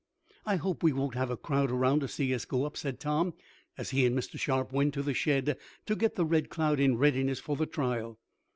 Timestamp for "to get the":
5.85-6.25